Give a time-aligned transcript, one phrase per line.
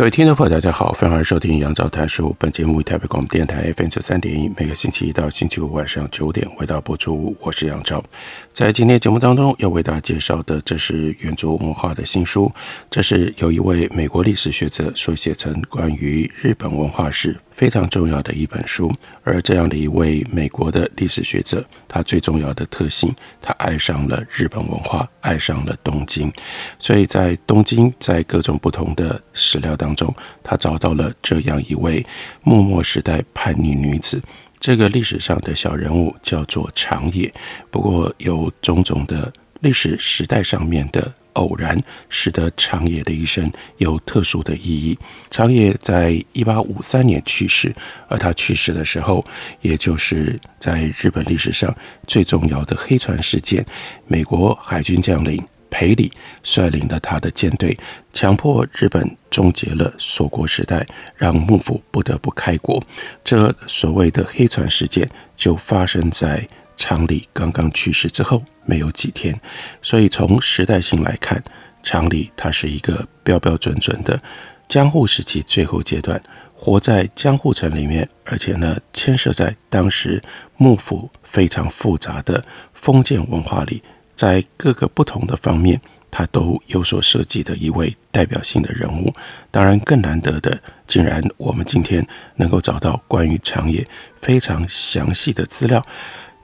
[0.00, 2.34] 各位听众朋友，大家好，欢迎收听杨照谈书。
[2.38, 7.36] 本节目以台北广播电台 FM 九三点一，每个星期一到星期五晚上九点回到播出。
[7.38, 8.02] 我是杨照，
[8.50, 12.50] 在今天节目当中要为大家介绍的，这是远足文化的新书。
[12.88, 17.38] 这是由一位美国历史学者所写成关于日本文化史。
[17.60, 18.90] 非常重要的一本书，
[19.22, 26.32] 而这样的一位美国的历史学者，他最重要的特性，他爱上了日本文化，爱上了东京，
[26.78, 30.10] 所以在东京，在各种不同的史料当中，
[30.42, 32.02] 他找到了这样一位
[32.42, 34.22] 幕末时代叛逆女子。
[34.58, 37.30] 这个历史上的小人物叫做长野，
[37.70, 41.12] 不过有种种的历史时代上面的。
[41.34, 44.98] 偶然使得长野的一生有特殊的意义。
[45.30, 47.74] 长野在一八五三年去世，
[48.08, 49.24] 而他去世的时候，
[49.60, 51.74] 也就是在日本历史上
[52.06, 53.64] 最重要的黑船事件。
[54.06, 57.76] 美国海军将领裴礼率领了他的舰队，
[58.12, 60.84] 强迫日本终结了锁国时代，
[61.16, 62.82] 让幕府不得不开国。
[63.22, 66.46] 这所谓的黑船事件就发生在
[66.80, 68.42] 长礼刚刚去世之后。
[68.66, 69.34] 没有几天，
[69.82, 71.42] 所以从时代性来看，
[71.82, 74.20] 长礼他是一个标标准准的
[74.68, 76.22] 江户时期最后阶段，
[76.54, 80.22] 活在江户城里面，而且呢，牵涉在当时
[80.56, 82.40] 幕府非常复杂的
[82.72, 83.82] 封建文化里，
[84.14, 89.12] 在各个不同的方面，他都有所涉及的一位代表性的人物。
[89.50, 90.56] 当然，更难得的，
[90.86, 92.06] 竟然我们今天
[92.36, 93.84] 能够找到关于长野
[94.14, 95.84] 非常详细的资料，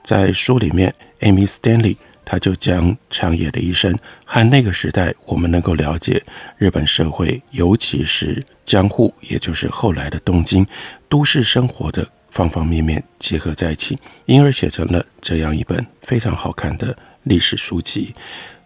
[0.07, 1.97] 在书里面，Amy Stanley。
[2.29, 6.21] 他就将长野的一生和那个时代我们能够了解
[6.59, 10.67] 日本社会，尤其是江户，也就是后来的东京
[11.09, 18.13] 都市生活的方方面面结合在一起，因而写成了这样一本非常好看的历史书籍。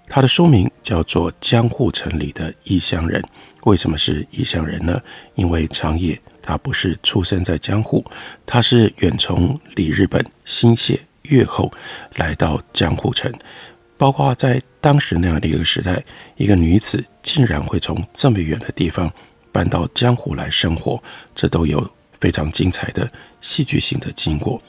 [0.09, 3.21] 它的书名叫做《江户城里的异乡人》。
[3.65, 4.99] 为什么是异乡人呢？
[5.34, 8.03] 因为长野他不是出生在江户，
[8.47, 10.99] 他是远从里日本新泻。
[11.31, 11.73] 越后
[12.17, 13.33] 来到江户城，
[13.97, 16.05] 包括在当时那样的一个时代，
[16.37, 19.11] 一个女子竟然会从这么远的地方
[19.51, 21.03] 搬到江户来生活，
[21.35, 23.11] 这都有非常精彩的
[23.41, 24.61] 戏剧性的经过。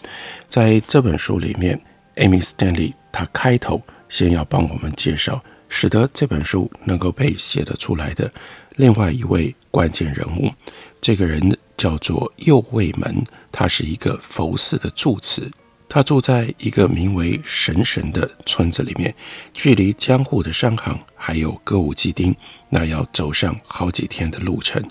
[0.47, 1.79] 在这本书里面
[2.15, 8.29] ，Amy Stanley 她开头先要帮我们介绍，使得这本书能够被写得出来的
[8.75, 10.51] 另外一位关键人物，
[10.99, 15.49] 这个人叫做右卫门，他是一个佛寺的住持。
[15.93, 19.13] 他住在一个名为神神的村子里面，
[19.53, 22.33] 距离江户的商行还有歌舞伎町，
[22.69, 24.81] 那要走上好几天的路程。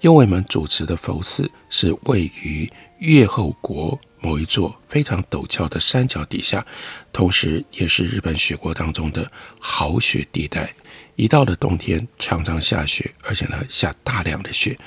[0.00, 6.64] 右卫门主持的佛寺是位于越后国某一座非常陡峭的山脚底下，
[7.12, 9.30] 同时也是日本雪国当中的
[9.60, 10.72] 好雪地带。
[11.16, 14.78] 一到了冬天，常常下雪，而且呢下大量的雪，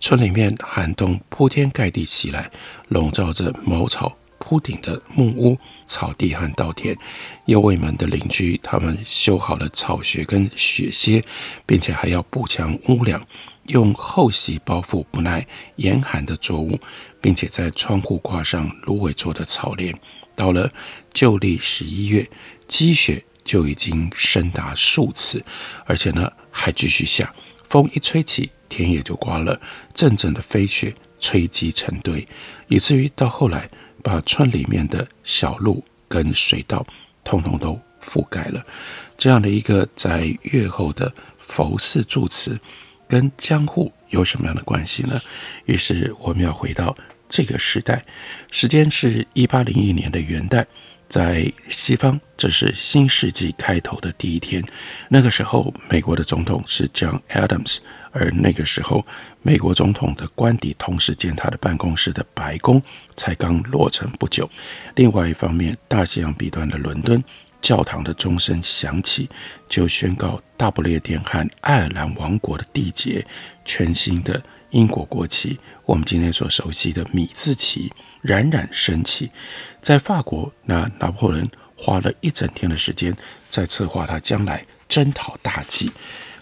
[0.00, 2.50] 村里面寒冬铺天盖地袭来，
[2.88, 4.16] 笼罩着茅草。
[4.48, 6.96] 铺顶的木屋、草地和稻田，
[7.44, 11.22] 右卫门的邻居他们修好了草穴跟雪楔，
[11.66, 13.22] 并且还要补强屋梁，
[13.66, 16.80] 用厚席包覆不耐严寒的作物，
[17.20, 19.94] 并且在窗户挂上芦苇做的草帘。
[20.34, 20.72] 到了
[21.12, 22.26] 旧历十一月，
[22.66, 25.44] 积雪就已经深达数尺，
[25.84, 27.34] 而且呢还继续下，
[27.68, 29.60] 风一吹起，田野就刮了
[29.92, 32.26] 阵阵的飞雪，堆积成堆，
[32.68, 33.68] 以至于到后来。
[34.02, 36.86] 把村里面的小路跟水道
[37.24, 38.64] 通通都覆盖了，
[39.16, 42.58] 这样的一个在月后的佛寺住持，
[43.06, 45.20] 跟江户有什么样的关系呢？
[45.66, 46.96] 于是我们要回到
[47.28, 48.04] 这个时代，
[48.50, 50.64] 时间是一八零一年的元旦，
[51.08, 54.62] 在西方这是新世纪开头的第一天，
[55.08, 57.78] 那个时候美国的总统是 John Adams。
[58.10, 59.06] 而那个时候，
[59.42, 62.82] 美国总统的官邸同时兼他的办公室的白宫
[63.14, 64.48] 才刚落成不久。
[64.96, 67.22] 另外一方面，大西洋彼端的伦敦
[67.60, 69.28] 教堂的钟声响起，
[69.68, 73.24] 就宣告大不列颠和爱尔兰王国的缔结。
[73.64, 77.92] 全新的英国国旗，我们今天所熟悉的米字旗
[78.22, 79.30] 冉冉升起。
[79.80, 83.16] 在法国，那拿破仑花了一整天的时间
[83.48, 85.90] 在策划他将来征讨大计。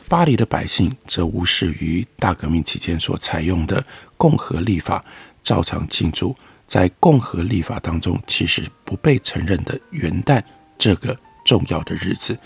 [0.09, 3.85] 巴黎的百姓则无视于大革命期间所采用的
[4.17, 5.05] 共和历法，
[5.43, 6.35] 照常庆祝
[6.67, 10.43] 在共和历法当中其实不被承认的元旦
[10.79, 12.39] 这个重要的日子。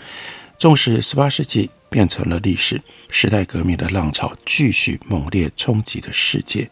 [0.57, 6.69] 纵使十八世纪变成了历史，时代革命的浪潮继续猛烈冲击着世界。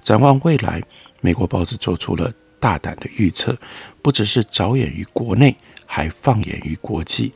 [0.00, 0.82] 展望未来，
[1.20, 3.56] 美国报纸做出了大胆的预测，
[4.02, 5.56] 不只是着眼于国内，
[5.86, 7.32] 还放眼于国际，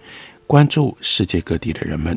[0.47, 2.17] 关注世界各地的人们。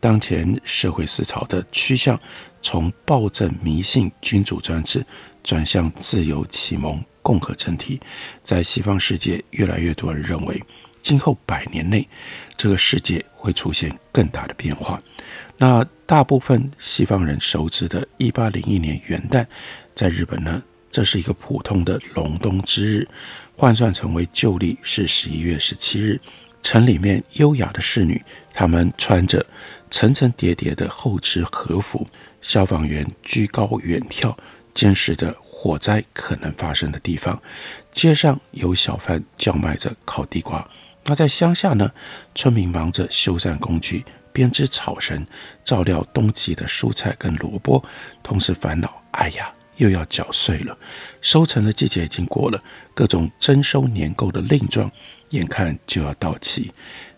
[0.00, 2.20] 当前社会思潮的趋向，
[2.60, 5.04] 从暴政迷信、君主专制，
[5.42, 7.98] 转向自由启蒙、共和政体。
[8.42, 10.62] 在西方世界，越来越多人认为，
[11.00, 12.06] 今后百年内，
[12.54, 15.02] 这个世界会出现更大的变化。
[15.56, 19.46] 那大部分西方人熟知的1801年元旦，
[19.94, 20.62] 在日本呢，
[20.94, 23.08] 这是一个普通的隆冬之日，
[23.56, 26.20] 换算成为旧历是十一月十七日。
[26.62, 29.44] 城里面优雅的侍女，她们穿着
[29.90, 32.06] 层层叠叠的厚织和服，
[32.40, 34.32] 消防员居高远眺，
[34.72, 37.42] 监视着火灾可能发生的地方。
[37.90, 40.64] 街上有小贩叫卖着烤地瓜。
[41.06, 41.90] 那在乡下呢，
[42.36, 45.26] 村民忙着修缮工具、编织草绳、
[45.64, 47.84] 照料冬季的蔬菜跟萝卜，
[48.22, 50.76] 同时烦恼：哎呀，又要缴税了。
[51.20, 52.62] 收成的季节已经过了，
[52.94, 54.90] 各种征收年贡的令状
[55.30, 56.72] 眼看就要到期。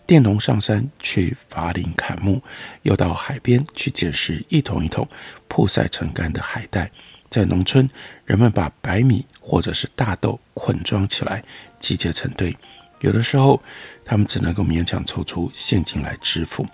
[0.05, 2.41] 佃农上山去伐林砍木，
[2.83, 5.05] 又到海边去捡拾一桶一桶
[5.49, 6.89] 曝晒成干的海带。
[7.29, 7.89] 在农村，
[8.23, 11.43] 人们把白米或者是大豆捆装起来，
[11.77, 12.55] 集结成堆。
[13.01, 13.61] 有的时候，
[14.05, 16.65] 他们只能够勉强抽出现金来支付。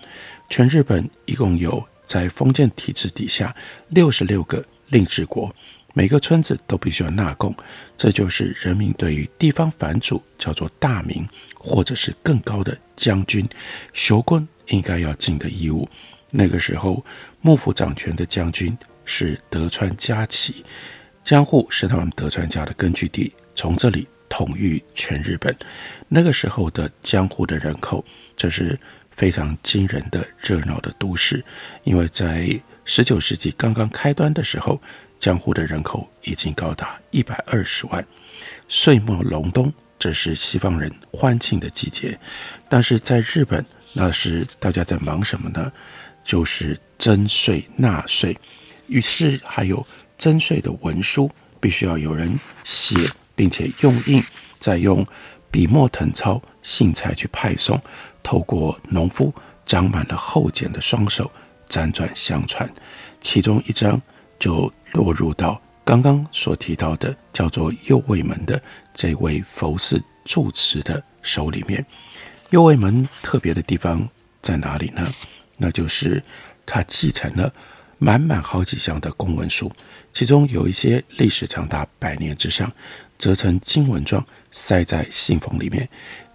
[0.48, 3.52] 全日本一共有在封建体制底下
[3.88, 5.52] 六十六个令制国。
[5.96, 7.54] 每个村子都必须要纳贡，
[7.96, 11.24] 这就是人民对于地方藩主叫做大名，
[11.54, 13.48] 或者是更高的将军、
[13.92, 15.88] 将军应该要尽的义务。
[16.32, 17.04] 那个时候，
[17.40, 20.64] 幕府掌权的将军是德川家齐，
[21.22, 25.56] 江户是他们德川家的根据地，从这里统御全日本。
[26.08, 28.04] 那个时候的江户的人口，
[28.36, 28.76] 这是
[29.12, 31.44] 非常惊人的热闹的都市，
[31.84, 34.82] 因为在十九世纪刚刚开端的时候。
[35.24, 38.06] 江户的人口已经高达一百二十万，
[38.68, 42.20] 岁末隆冬，这是西方人欢庆的季节。
[42.68, 45.72] 但是在日本，那是大家在忙什么呢？
[46.22, 48.36] 就是征税纳税。
[48.86, 49.86] 于是还有
[50.18, 52.94] 征税的文书，必须要有人写，
[53.34, 54.22] 并且用印，
[54.58, 55.06] 再用
[55.50, 57.80] 笔墨誊抄、信差去派送，
[58.22, 59.32] 透过农夫
[59.64, 61.32] 长满了厚茧的双手
[61.66, 62.70] 辗转相传，
[63.22, 63.98] 其中一张。
[64.38, 68.60] 就落入到刚刚所提到的叫做右卫门的
[68.92, 71.84] 这位佛寺住持的手里面。
[72.50, 74.08] 右卫门特别的地方
[74.40, 75.06] 在哪里呢？
[75.58, 76.22] 那就是
[76.66, 77.52] 他继承了
[77.98, 79.70] 满满好几箱的公文书，
[80.12, 82.70] 其中有一些历史长达百年之上，
[83.18, 85.88] 折成经文状塞在信封里面，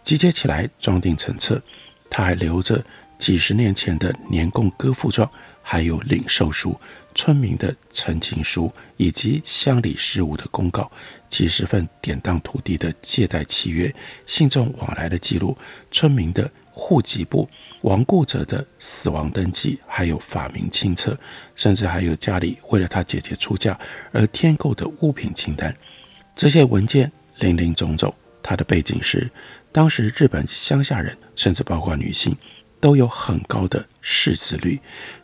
[0.03, 1.61] 集结起来装订成册。
[2.09, 2.83] 他还留着
[3.19, 5.29] 几十年前的年贡歌赋状，
[5.71, 6.75] 还有领受书。
[7.13, 10.89] 村民的陈情书，以及乡里事务的公告，
[11.29, 13.93] 几十份典当土地的借贷契约，
[14.25, 15.55] 信众往来的记录，
[15.91, 17.47] 村民的户籍簿，
[17.81, 21.15] 亡故者的死亡登记，还有法名清册，
[21.53, 23.79] 甚至还有家里为了他姐姐出嫁
[24.11, 25.71] 而添购的物品清单。
[26.35, 28.11] 这些文件林林总总，
[28.41, 29.29] 它的背景是，
[29.71, 32.35] 当时日本乡下人，甚至包括女性，
[32.79, 34.79] 都有很高的识字率，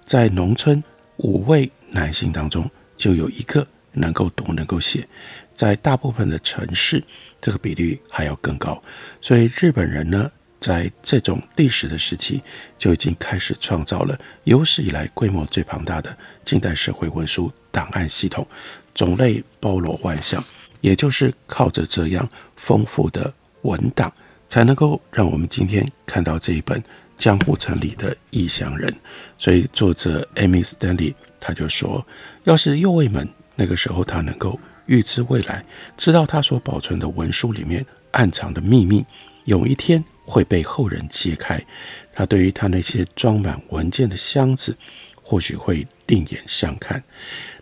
[0.06, 0.84] 在农村。
[1.20, 5.08] 五位男性当中就有一个能够读、能够写，
[5.54, 7.02] 在大部分的城市，
[7.40, 8.84] 这个比率还要更高。
[9.22, 12.44] 所以日本人呢，在这种历史的时期，
[12.78, 18.46] 就已经开始创造了有史以来规模最庞大的近代社会文书档案系统，
[18.94, 20.44] 种类包罗万象。
[20.82, 24.12] 也就是靠着这样丰富的文档，
[24.50, 26.84] 才能够让我们今天看到这一本。
[27.18, 28.94] 江户城里的异乡人，
[29.38, 32.06] 所以作者 Amy Stanley 他就说，
[32.44, 35.64] 要是右卫门那个时候他能够预知未来，
[35.96, 39.04] 知道他所保存的文书里面暗藏的秘密，
[39.46, 41.64] 有一天会被后人揭开，
[42.12, 44.76] 他对于他那些装满文件的箱子，
[45.16, 47.02] 或许会另眼相看。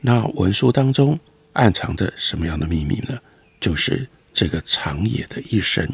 [0.01, 1.17] 那文书当中
[1.53, 3.17] 暗藏着什么样的秘密呢？
[3.59, 5.87] 就是这个长野的一生。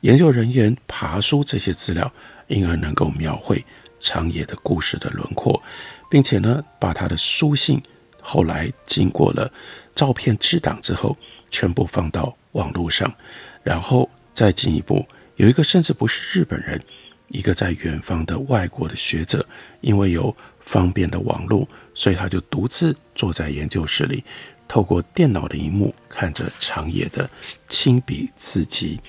[0.00, 2.12] 研究人员爬梳这些资料。
[2.50, 3.64] 因而能够描绘
[3.98, 5.62] 长野的故事的轮廓，
[6.10, 7.80] 并且呢，把他的书信
[8.20, 9.50] 后来经过了
[9.94, 11.16] 照片制档之后，
[11.50, 13.12] 全部放到网络上，
[13.62, 16.82] 然后再进一步，有一个甚至不是日本人，
[17.28, 19.46] 一个在远方的外国的学者，
[19.80, 24.24] 因为有方便的网络，所以他就独自坐在研究室里，
[24.66, 27.28] 透过电脑的荧幕看着长野的
[27.68, 29.00] 亲笔字迹。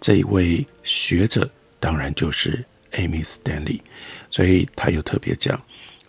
[0.00, 3.80] 这一位学者当然就是 Amy Stanley，
[4.30, 5.60] 所以他又特别讲，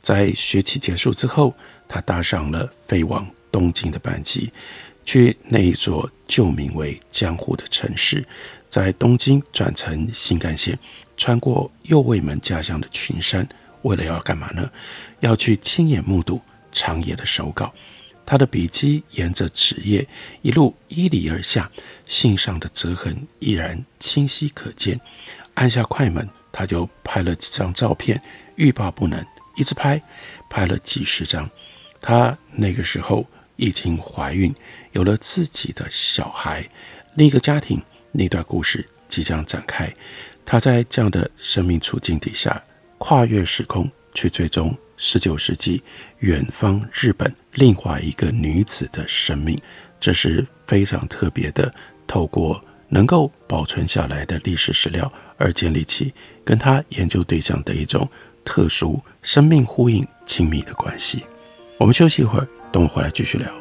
[0.02, 1.56] 在学期结束之后，
[1.88, 4.52] 他搭上了飞往东京的班机，
[5.06, 8.26] 去那一座旧名为江户的城市，
[8.70, 10.78] 在东京转乘新干线，
[11.18, 13.48] 穿过右卫门家乡的群山，
[13.82, 14.70] 为了要干嘛呢？
[15.20, 17.74] 要去亲眼目睹长野的手稿。
[18.24, 20.08] 他的笔迹沿着纸页
[20.42, 21.70] 一路依篱而下，
[22.06, 25.02] 信上的折痕依然清晰可见。
[25.56, 28.22] 按下快门，他就拍了几张照片，
[28.56, 30.02] 欲罢不能，一直拍，
[30.50, 31.50] 拍了几十张。
[32.02, 34.54] 他那个时候已经怀孕，
[34.92, 36.68] 有了自己的小孩，
[37.16, 37.82] 另一个家庭，
[38.12, 39.92] 那段故事即将展开。
[40.46, 42.62] 他在这样的生命处境底下，
[42.98, 44.76] 跨越时空去追踪。
[45.04, 45.82] 十九世纪，
[46.20, 49.58] 远方日本另外一个女子的生命，
[50.00, 51.74] 这是非常特别的。
[52.06, 58.08] 透过能够保存下来的历史史料，而建立起跟他研究对象的一种
[58.44, 61.24] 特殊生命呼应、亲密的关系。
[61.80, 63.61] 我们休息一会儿，等我回来继续聊。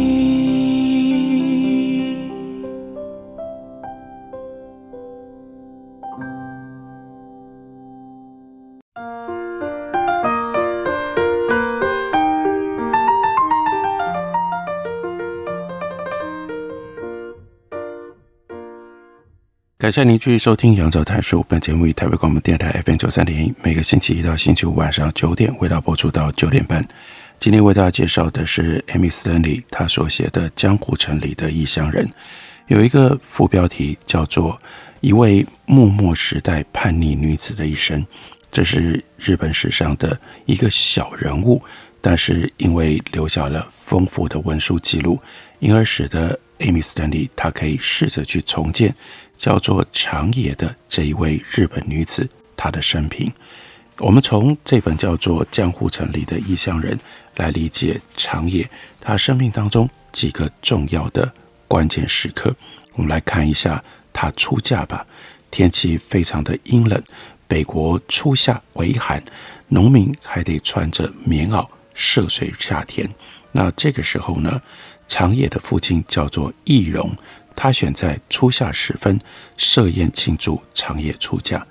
[19.81, 21.39] 感谢您继续收听《杨照谈书》。
[21.47, 26.87] 本节目以台北广播电台 FM 九三点一，每个星期一到星期五晚上九点，为大家播出到九点半。
[27.39, 32.05] 今天为大家介绍的是 Amy Stanley 她所写的《江湖城里的异乡人》，
[32.67, 34.53] 有一个副标题叫做
[34.99, 37.99] 《一位幕末时代叛逆女子的一生》。
[38.51, 41.59] 这是日本史上的一个小人物，
[42.01, 45.19] 但是因为留下了丰富的文书记录，
[45.57, 48.93] 因而使得 Amy Stanley 她可以试着去重建。
[49.41, 53.33] 叫做长野的这一位日本女子，她的生平，
[53.97, 56.95] 我们从这本叫做《江户城里的异乡人》
[57.37, 58.69] 来理解长野
[58.99, 61.33] 她生命当中几个重要的
[61.67, 62.55] 关键时刻。
[62.93, 63.83] 我们来看一下
[64.13, 65.03] 她出嫁吧。
[65.49, 67.01] 天气非常的阴冷，
[67.47, 69.23] 北国初夏微寒，
[69.69, 73.09] 农民还得穿着棉袄涉水下田。
[73.51, 74.61] 那这个时候呢，
[75.07, 77.11] 长野的父亲叫做易荣。
[77.61, 79.21] 他选在初夏时分
[79.55, 81.63] 设宴庆祝长野出嫁。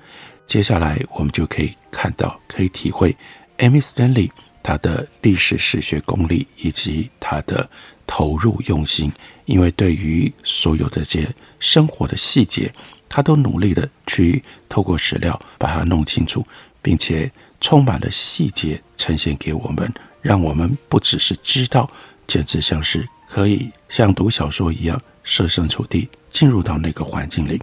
[0.46, 3.16] 接下来我们就可以看到，可以体会
[3.58, 4.30] Amy Stanley
[4.62, 7.68] 他的历史史学功力以及他的
[8.06, 9.10] 投入用心。
[9.46, 12.72] 因为对于所有的这些生活的细节，
[13.08, 16.46] 他都努力的去透过史料把它弄清楚，
[16.80, 17.28] 并且
[17.60, 19.92] 充满了细节呈现给我们，
[20.22, 21.90] 让我们不只是知道，
[22.28, 25.00] 简直像是可以像读小说一样。
[25.22, 27.60] 设身处地进入到那个环境里，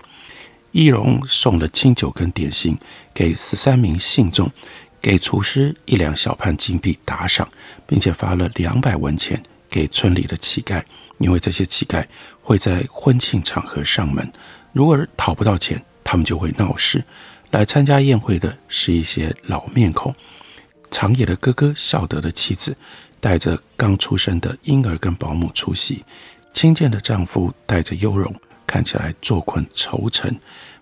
[0.71, 2.77] 义荣送了清酒跟点心
[3.13, 4.49] 给十三名信众，
[5.01, 7.49] 给厨师一两小判金币打赏，
[7.87, 10.81] 并且发了两百文钱给村里的乞丐，
[11.17, 12.05] 因为这些乞丐
[12.41, 14.31] 会在婚庆场合上门，
[14.71, 17.03] 如果讨不到钱，他们就会闹事。
[17.51, 20.13] 来参加宴会的是一些老面孔。
[20.89, 22.77] 长野的哥哥孝德的妻子
[23.19, 26.03] 带着刚出生的婴儿跟保姆出席，
[26.53, 28.33] 亲见的丈夫带着优容，
[28.65, 30.33] 看起来坐困愁城，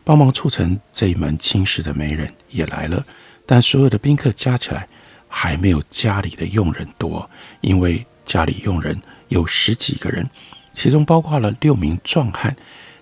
[0.03, 3.03] 帮忙促成这一门亲事的媒人也来了，
[3.45, 4.87] 但所有的宾客加起来
[5.27, 7.29] 还没有家里的佣人多，
[7.61, 8.99] 因为家里佣人
[9.29, 10.29] 有十几个人，
[10.73, 12.55] 其中包括了六名壮汉，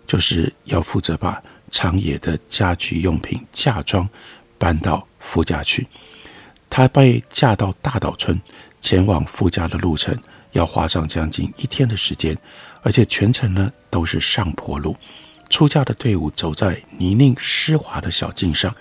[0.06, 4.08] 就是要负责把长野的家居用品嫁妆
[4.58, 5.88] 搬到夫家去。
[6.70, 8.40] 她被嫁到大岛村，
[8.84, 10.14] 前往夫家的路程
[10.52, 12.38] 要花上将近一天的时间，
[12.82, 14.94] 而且全程呢都是上坡路。
[15.50, 18.76] 出嫁的队伍走在泥泞湿滑的小径上，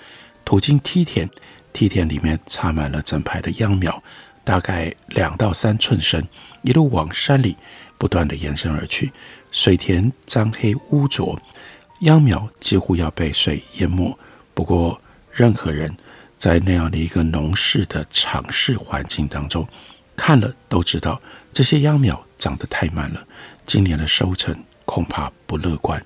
[0.44, 1.30] 途经梯田，
[1.72, 4.02] 梯田里面插满了整排的秧苗，
[4.42, 6.26] 大概两到三寸深，
[6.62, 7.56] 一路往山里
[7.96, 9.12] 不断地延伸而去。
[9.52, 11.40] 水田脏黑污浊，
[12.00, 14.18] 秧苗几乎要被水淹没。
[14.52, 15.96] 不过，任何人。
[16.36, 19.64] 在那样的一个农事的场势环境当中，
[20.24, 21.20] 看了都知道
[21.52, 23.26] 这些秧苗长得太慢了，
[23.66, 26.00] 今年的收成恐怕不乐观。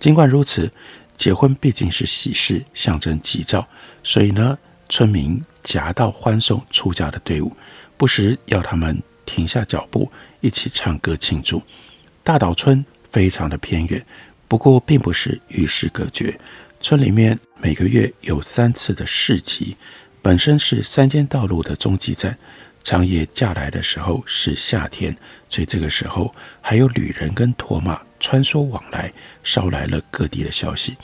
[0.00, 0.68] 尽管如此，
[1.16, 3.64] 结婚毕竟是喜事，象征吉兆，
[4.02, 7.56] 所以呢，村民夹道欢送出嫁的队伍，
[7.96, 11.62] 不时要他们停下脚步，一起唱歌庆祝。
[12.24, 14.04] 大岛村非常的偏远，
[14.48, 16.36] 不过并不是与世隔绝。
[16.80, 19.76] 村里面每个月有三次的市集，
[20.20, 22.36] 本身是山间道路的中继站。
[22.82, 25.16] 长野嫁来的时候是夏天，
[25.48, 29.10] 所以这个时候还有旅人跟驼马穿梭往来，
[29.42, 30.96] 捎来了各地的消息。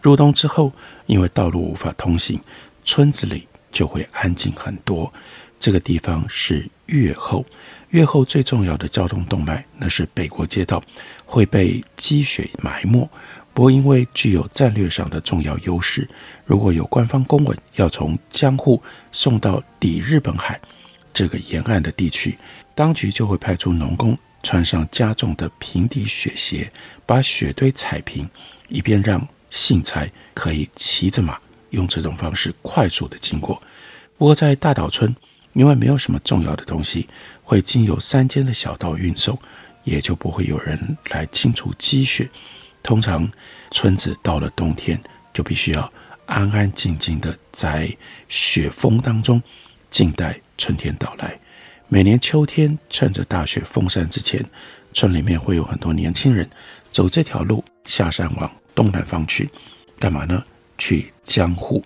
[0.00, 0.72] 入冬之后，
[1.06, 2.40] 因为道路无法通行，
[2.84, 5.12] 村子里就会安静很多。
[5.58, 7.46] 这个地方是越后，
[7.90, 10.82] 越后最重要的交通动脉，那是北国街道，
[11.24, 13.08] 会被积雪埋没。
[13.54, 16.08] 不过，因为具有战略上的重要优势，
[16.44, 20.60] 如果有官方公文要从江户送到里日本海
[21.12, 22.36] 这个沿岸的地区，
[22.74, 26.70] 当局就会派出农工穿上加重的平底雪鞋，
[27.06, 28.28] 把雪堆踩平，
[28.68, 31.38] 以便让信差可以骑着马
[31.70, 33.60] 用这种方式快速的经过。
[34.16, 35.14] 不过，在大岛村，
[35.52, 37.08] 因为没有什么重要的东西
[37.42, 39.38] 会经由山间的小道运送，
[39.84, 42.28] 也就不会有人来清除积雪。
[42.82, 43.30] 通常，
[43.70, 45.00] 村子到了冬天
[45.32, 45.92] 就必须要
[46.26, 47.94] 安安静静的在
[48.28, 49.42] 雪峰当中
[49.90, 51.36] 静待春天到来。
[51.88, 54.40] 每年秋天，趁着大雪封山之前，
[54.92, 56.48] 村里面会有很多年轻人
[56.92, 59.50] 走这条路下山往东南方去，
[59.98, 60.40] 干嘛呢？
[60.78, 61.84] 去江户，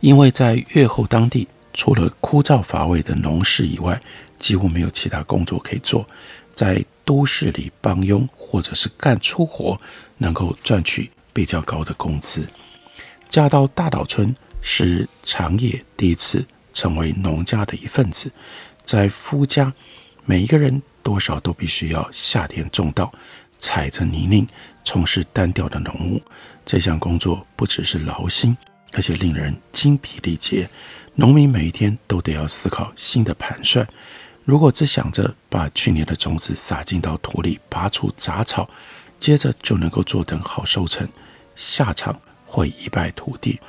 [0.00, 3.98] 因为在越后当地，除了枯燥乏味的农事以外，
[4.38, 6.06] 几乎没有其他工作可以做，
[6.52, 9.80] 在都市里帮佣或者是干粗活。
[10.22, 12.46] 能够赚取比较高的工资。
[13.30, 18.30] 嫁到大岛村是长野第一次成为农家的一份子，
[18.84, 19.72] 在夫家，
[20.24, 23.12] 每一个人多少都必须要下田种稻，
[23.58, 24.46] 踩着泥泞
[24.84, 26.20] 从事单调的农务。
[26.64, 28.56] 这项工作不只是劳心，
[28.92, 30.68] 而且令人精疲力竭。
[31.14, 33.86] 农民每一天都得要思考新的盘算。
[34.44, 38.68] 如果只想着把去年的种子撒进到土里，拔除杂草，
[39.18, 41.06] 接着就能够坐等好收成，
[41.54, 43.60] 下场会一败涂地。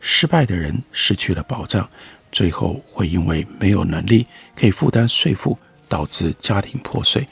[0.00, 1.88] 失败的人失去了保障，
[2.34, 5.56] 最后会因为没有能力可以负担税负，
[5.88, 7.24] 导致家庭破碎，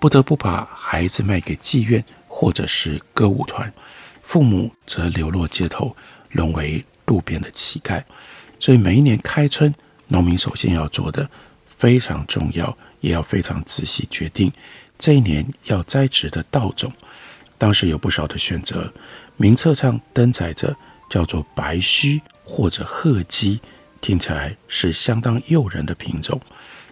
[0.00, 3.72] 不得不把孩子卖给妓院或者是歌舞团，
[4.24, 5.96] 父母则流落街头，
[6.32, 8.02] 沦为路边的乞丐。
[8.58, 9.72] 所以每一年开春，
[10.08, 11.30] 农民首先要做的
[11.68, 14.52] 非常重要，也要非常仔细决定
[14.98, 16.92] 这一年要栽植的稻种。
[17.56, 18.92] 当时有不少的选择，
[19.36, 20.76] 名册上登载着
[21.08, 23.60] 叫做白须或者鹤鸡，
[24.00, 26.40] 听起来是相当诱人的品种。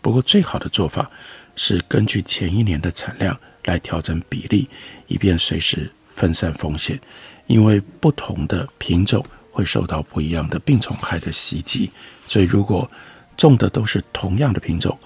[0.00, 1.10] 不过最好的做法
[1.54, 4.68] 是根据前一年的产量来调整比例，
[5.06, 7.00] 以便随时分散风险。
[7.46, 11.90] 因为不同的品种会受到不一样的病虫害的袭击，
[12.26, 12.90] 所以如果
[13.36, 14.98] 种的都是同样的品种，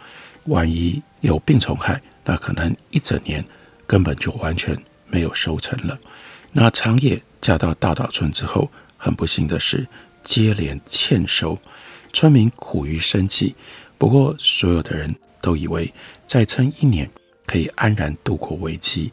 [0.45, 3.45] 万一有病虫害，那可能一整年
[3.87, 4.77] 根本就完全。
[5.13, 5.99] 没有收成了。
[6.53, 9.85] 那长野嫁到大岛村之后，很不幸的是
[10.23, 11.59] 接连欠收，
[12.13, 13.55] 村民苦于生计。
[13.99, 15.93] 不过，所有的人都以为
[16.27, 17.11] 再撑一年
[17.47, 19.13] 可以安然度过危机。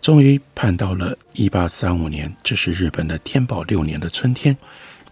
[0.00, 4.56] 终于盼到了一八三五年，这是日本的天宝六年的春天，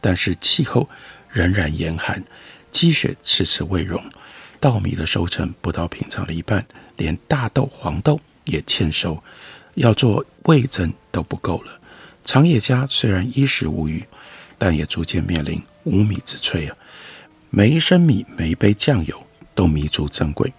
[0.01, 0.89] 但是气候
[1.29, 2.23] 仍然严寒，
[2.71, 4.01] 积雪迟迟未融，
[4.61, 6.65] 稻米的收成不到平常的一半，
[6.97, 9.21] 连大豆、黄豆也欠收。
[9.75, 11.81] 要做味噌都不够了。
[12.25, 14.05] 长野家虽然衣食无虞，
[14.57, 16.77] 但也逐渐面临无米之炊啊。
[17.57, 20.53] 每一升米、每一杯酱油都弥足珍贵。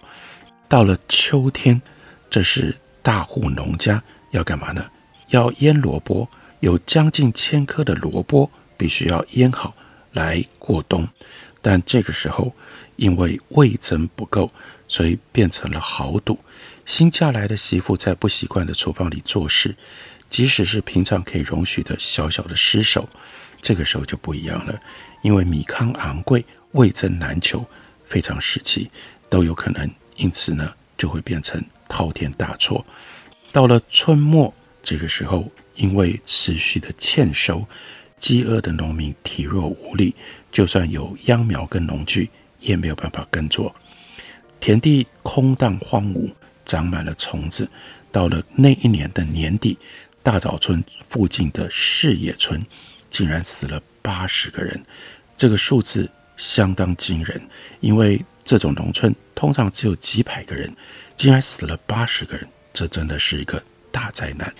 [0.66, 1.78] 到了秋天，
[2.30, 4.82] 这是大户农家要干嘛呢？
[5.28, 6.26] 要腌萝卜，
[6.60, 9.76] 有将近千颗的萝卜必须要腌好
[10.12, 11.06] 来过冬。
[11.60, 12.54] 但这个时候，
[12.96, 14.50] 因为味噌不够，
[14.88, 16.38] 所以变成了豪赌。
[16.86, 19.76] 新嫁来的媳妇在不习惯的厨房里做事，
[20.30, 23.06] 即使是平常可以容许的小小的失手，
[23.60, 24.80] 这个时候就不一样了。
[25.20, 26.44] 因为米糠昂贵，
[26.76, 27.66] 味噌难求，
[28.04, 28.88] 非常时期
[29.28, 32.84] 都有可能，因此呢，就会变成滔天大错。
[33.50, 37.66] 到了春末，这个时候，因为持续的欠收，
[38.18, 40.14] 饥饿的农民体弱无力，
[40.52, 43.74] 就算有秧苗跟农具，也没有办法耕作，
[44.60, 46.30] 田地空荡荒芜，
[46.64, 47.68] 长满了虫子。
[48.12, 49.76] 到了那一年的年底，
[50.22, 52.64] 大岛村附近的视野村，
[53.10, 54.82] 竟然死了八十个人，
[55.36, 57.40] 这个数字相当惊人，
[57.80, 60.72] 因为这种农村通常只有几百个人，
[61.16, 64.52] 竟然死了八十个人，这真的是一个大灾难。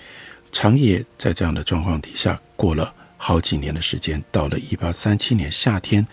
[0.51, 6.05] 长野在这样的状况底下过了好几年的时间，到了一八三七年夏天，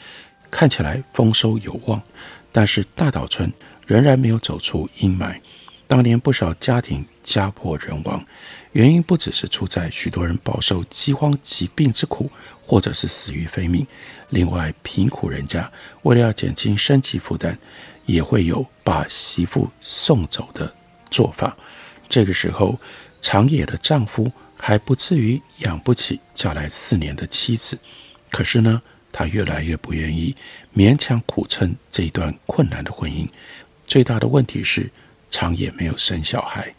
[0.50, 2.00] 看起来丰收有望，
[2.52, 3.50] 但是大岛村
[3.86, 5.34] 仍然没有走出阴霾。
[5.86, 8.24] 当年不少家庭家破人亡，
[8.74, 12.28] 原因不只是出在许多人饱受饥荒疾病之苦，
[12.60, 13.86] 或者是死于非命。
[14.30, 15.70] 另外，贫苦人家
[16.02, 17.56] 为了要减轻生计负担，
[18.04, 20.74] 也会有把媳妇送走的
[21.08, 21.56] 做法。
[22.08, 22.76] 这个时候，
[23.20, 27.78] 长野的丈夫还不至于养不起嫁来四年的妻子，
[28.28, 28.82] 可是呢，
[29.12, 30.34] 他越来越不愿意
[30.74, 33.28] 勉强苦撑这一段困难的婚姻。
[33.86, 34.90] 最大的问题是，
[35.30, 36.74] 长野没有生小孩。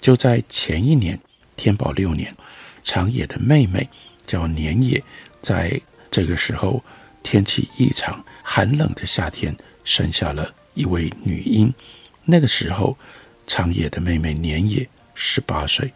[0.00, 1.18] 就在前一年，
[1.56, 2.34] 天宝六年，
[2.82, 3.88] 长野的妹妹
[4.26, 5.02] 叫年野，
[5.40, 6.82] 在这个时候
[7.22, 11.72] 天气异常寒冷的夏天，生下了一位女婴。
[12.24, 12.96] 那个时候，
[13.46, 14.88] 长野的妹妹年野。
[15.16, 15.92] 十八岁，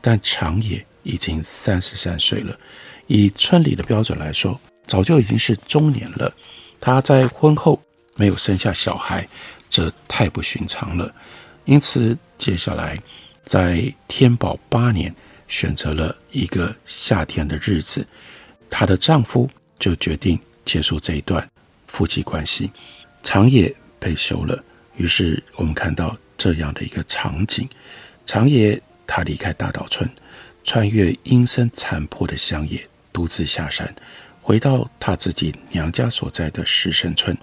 [0.00, 2.58] 但长野已经三十三岁了。
[3.06, 6.34] 以村里的标准来说，早就已经是中年了。
[6.80, 7.78] 她在婚后
[8.14, 9.28] 没有生下小孩，
[9.68, 11.14] 这太不寻常了。
[11.66, 12.96] 因此，接下来
[13.44, 15.14] 在天宝八年，
[15.48, 18.06] 选择了一个夏天的日子，
[18.70, 21.46] 她的丈夫就决定结束这一段
[21.88, 22.70] 夫妻关系。
[23.22, 24.62] 长野被休了，
[24.96, 27.68] 于是我们看到这样的一个场景。
[28.24, 30.08] 长野，他离开大岛村，
[30.64, 33.92] 穿越阴森残破的乡野，独自下山，
[34.40, 37.36] 回到他自己娘家所在的石神村。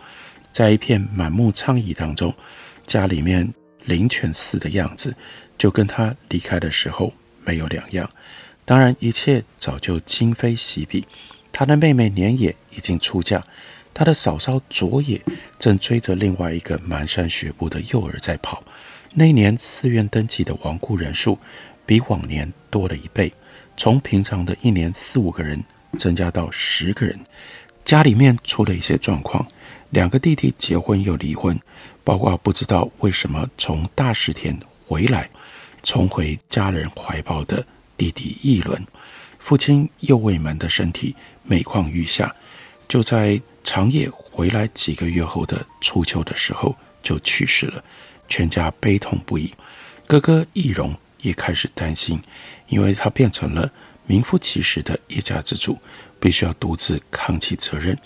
[0.52, 2.34] 在一片满目疮痍当中，
[2.88, 3.54] 家里面
[3.86, 5.16] 灵犬似的样子，
[5.60, 7.14] 就跟他离开的时候
[7.46, 8.10] 没有两样。
[8.66, 11.06] 当然，一切早就今非昔比。
[11.52, 13.44] 他的妹妹年野已经出嫁，
[13.94, 15.22] 他的嫂嫂佐野
[15.58, 18.64] 正追着另外一个蹒跚学步的幼儿在跑。
[19.14, 21.38] 那一年寺院登记的亡故人数
[21.86, 23.34] 比往年多了一倍，
[23.76, 25.62] 从平常的一年四五个人
[25.98, 27.20] 增加到十个人。
[27.84, 29.46] 家里面出了一些状况，
[29.90, 31.60] 两个弟弟结婚又离婚，
[32.04, 34.56] 包括不知道为什么从大石田
[34.88, 35.28] 回来，
[35.84, 37.66] 重回家人怀抱的
[37.98, 38.86] 弟弟义伦，
[39.38, 42.34] 父亲右卫门的身体每况愈下，
[42.88, 47.84] 就在长夜回来几个月后的初秋的时候就去世了。
[48.28, 49.52] 全家悲痛不已，
[50.06, 52.22] 哥哥易荣也开始担心，
[52.68, 53.72] 因为他变成了
[54.06, 55.78] 名副其实的一家之主，
[56.20, 57.98] 必须要独自扛起责任。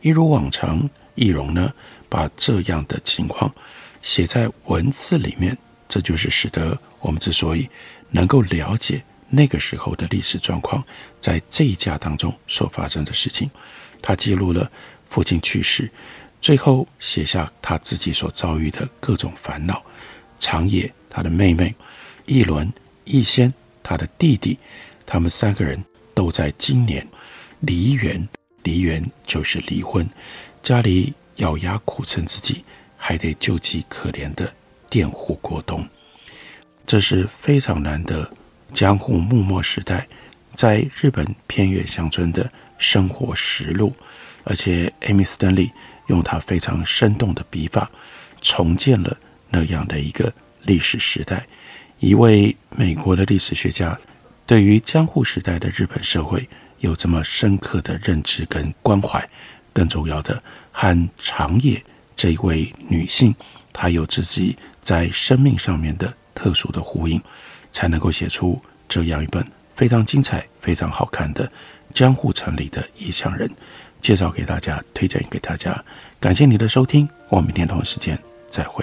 [0.00, 1.72] 一如往常，易荣呢，
[2.08, 3.54] 把这样的情况
[4.02, 5.56] 写在文字里面，
[5.88, 7.68] 这就是使得我们之所以
[8.10, 10.84] 能够了解那个时候的历史状况，
[11.20, 13.50] 在这一家当中所发生的事情。
[14.00, 14.70] 他记录了
[15.08, 15.90] 父亲去世。
[16.40, 19.82] 最后写下他自己所遭遇的各种烦恼。
[20.38, 21.74] 长野，他的妹妹，
[22.26, 22.72] 一伦、
[23.04, 24.56] 一仙，他的弟弟，
[25.04, 27.06] 他们三个人都在今年
[27.60, 28.28] 离缘。
[28.62, 30.08] 离缘就是离婚，
[30.62, 32.62] 家里咬牙苦撑自己，
[32.96, 34.52] 还得救济可怜的
[34.90, 35.86] 佃户过冬。
[36.86, 38.30] 这是非常难得
[38.72, 40.06] 江户幕末时代
[40.54, 43.94] 在日本偏远乡村的生活实录，
[44.44, 45.70] 而且 Amy Stanley。
[46.08, 47.90] 用他非常生动的笔法，
[48.40, 49.14] 重建了
[49.50, 51.46] 那样的一个历史时代。
[51.98, 53.94] 一位美国的历史学家
[54.46, 56.48] 对于江户时代的日本社会
[56.78, 59.22] 有这么深刻的认知跟关怀，
[59.74, 61.84] 更重要的，和长野
[62.16, 63.34] 这一位女性，
[63.70, 64.56] 她有自己
[64.88, 67.20] 在生命上面的特殊的呼应，
[67.70, 69.46] 才能够写出这样一本
[69.76, 71.46] 非常精彩、非常好看的
[71.92, 73.50] 江户城里的异乡人。
[74.00, 75.84] 介绍给大家，推荐给大家。
[76.18, 78.82] 感谢你的收听，我们明天同一时间再会。